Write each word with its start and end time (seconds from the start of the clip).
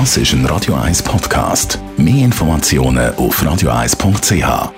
Das 0.00 0.16
ist 0.16 0.32
ein 0.32 0.44
Radio 0.46 0.74
1 0.74 1.04
Podcast. 1.04 1.78
Mehr 1.96 2.24
Informationen 2.24 3.14
auf 3.14 3.40
radio1.ch. 3.40 4.72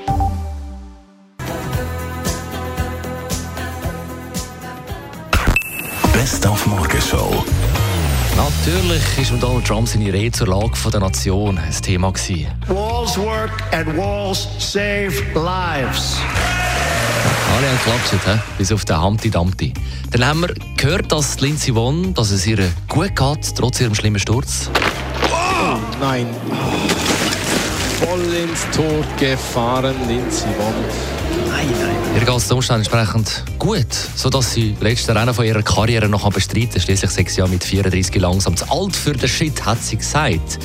Best 6.13 6.47
auf 6.47 6.67
Morgenshow. 6.67 7.43
Natürlich 8.37 9.03
ist 9.19 9.33
mit 9.33 9.43
Donald 9.43 9.67
Trump 9.67 9.89
seine 9.89 10.13
Rede 10.13 10.33
zur 10.33 10.49
Lage 10.49 10.91
der 10.93 11.01
Nation 11.01 11.57
ein 11.57 11.73
Thema 11.73 12.13
gewesen. 12.13 12.49
Walls 12.69 13.17
work 13.17 13.63
and 13.73 13.97
walls 13.97 14.47
save 14.59 15.15
lives. 15.35 16.21
Alle 17.57 17.69
haben 17.69 17.79
geklatscht, 17.79 18.27
he? 18.27 18.39
bis 18.59 18.71
auf 18.71 18.85
den 18.85 19.01
Humpty 19.01 19.31
Dumpty. 19.31 19.73
Dann 20.11 20.27
haben 20.27 20.41
wir 20.43 20.55
gehört, 20.77 21.11
dass 21.11 21.41
Lindsay 21.41 21.75
Vonn, 21.75 22.13
dass 22.13 22.31
es 22.31 22.47
ihr 22.47 22.59
gut 22.87 23.17
geht, 23.17 23.57
trotz 23.57 23.81
ihrem 23.81 23.95
schlimmen 23.95 24.21
Sturz. 24.21 24.69
Oh, 25.31 25.79
nein. 25.99 26.27
Voll 27.99 28.35
ins 28.35 28.61
Tor 28.77 29.03
gefahren, 29.19 29.95
Lindsay 30.07 30.49
Vonn. 30.59 30.75
Nein, 31.49 31.67
nein. 31.81 31.97
Ihr 32.17 32.27
geht 32.27 32.37
es 32.37 32.53
Umständen 32.53 32.83
entsprechend 32.83 33.43
gut, 33.59 33.87
sodass 34.15 34.53
sie 34.53 34.77
letzte 34.81 35.15
Rennen 35.15 35.33
von 35.33 35.47
ihrer 35.47 35.63
Karriere 35.63 36.11
noch 36.11 36.31
bestreiten. 36.31 36.79
Schließlich 36.79 37.11
sechs 37.11 37.37
Jahre 37.37 37.49
mit 37.49 37.65
34 37.65 38.21
langsam 38.21 38.55
zu 38.55 38.71
alt 38.71 38.95
für 38.95 39.15
den 39.15 39.31
Shit, 39.31 39.65
hat 39.65 39.83
sie 39.83 39.97
gesagt. 39.97 40.59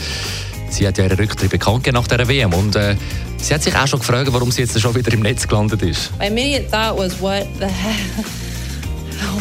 Sie 0.70 0.86
hat 0.86 0.98
ja 0.98 1.06
ihren 1.06 1.18
Rücktritt 1.18 1.52
bekannt 1.52 1.90
nach 1.94 2.08
dieser 2.08 2.28
WM 2.28 2.54
und 2.54 2.76
äh, 2.76 2.98
sie 3.42 3.54
hat 3.54 3.64
sich 3.64 3.76
auch 3.76 3.88
schon 3.88 4.00
gefragt, 4.00 4.32
warum 4.32 4.52
sie 4.52 4.62
jetzt 4.62 4.80
schon 4.80 4.96
wieder 4.96 5.12
im 5.14 5.22
Netz 5.22 5.48
gelandet 5.48 5.82
ist. 5.82 6.12
My 6.20 6.28
immediate 6.28 6.70
thought 6.70 6.98
was, 6.98 7.20
what 7.20 7.48
the 7.60 7.66
heck? 7.66 8.26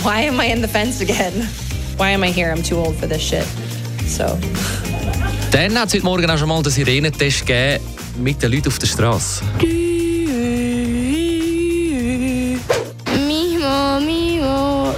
Why 0.05 0.29
am 0.29 0.41
I 0.41 0.53
in 0.53 0.63
the 0.63 0.69
fence 0.69 1.01
again? 1.01 1.49
Why 1.97 2.15
am 2.15 2.23
I 2.23 2.33
here? 2.33 2.53
I'm 2.53 2.63
too 2.63 2.77
old 2.77 2.97
for 2.97 3.09
this 3.09 3.23
shit. 3.23 3.45
So. 4.07 4.39
Dann 5.51 5.79
hat 5.79 5.89
es 5.89 5.95
heute 5.95 6.05
Morgen 6.05 6.31
auch 6.31 6.39
schon 6.39 6.49
mal 6.49 6.63
den 6.63 6.73
Sirenentest 6.73 7.47
gegeben 7.47 7.85
mit 8.19 8.43
den 8.43 8.53
Leuten 8.53 8.69
auf 8.69 8.79
der 8.79 8.87
Straße. 8.87 9.43
Mimo, 13.27 14.01
Mimo. 14.01 14.95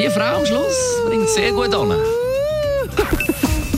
Die 0.00 0.08
Frau 0.08 0.36
am 0.36 0.46
Schluss 0.46 1.02
bringt 1.06 1.28
sehr 1.28 1.52
gut 1.52 1.74
an. 1.74 1.92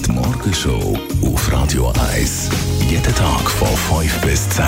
Die 0.06 0.12
Morgenshow 0.12 0.96
auf 1.24 1.52
Radio 1.52 1.92
1. 2.14 2.48
Jeden 2.88 3.14
Tag 3.14 3.50
von 3.50 3.68
5 4.00 4.20
bis 4.20 4.48
10. 4.50 4.64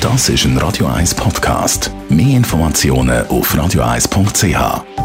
Das 0.00 0.28
ist 0.28 0.44
ein 0.44 0.56
Radio 0.58 0.86
1 0.86 1.14
Podcast. 1.14 1.90
Mehr 2.08 2.36
Informationen 2.36 3.26
auf 3.26 3.52
radio1.ch. 3.54 5.03